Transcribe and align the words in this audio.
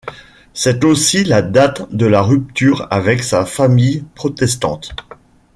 C'est 0.55 0.83
aussi 0.83 1.23
la 1.25 1.43
date 1.43 1.93
de 1.93 2.07
la 2.07 2.23
rupture 2.23 2.87
avec 2.89 3.21
sa 3.23 3.45
famille 3.45 4.03
protestante. 4.15 4.95